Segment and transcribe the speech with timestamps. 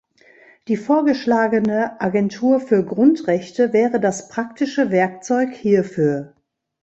[0.67, 6.33] Die vorgeschlagene Agentur für Grundrechte wäre das praktische Werkzeug hierfür.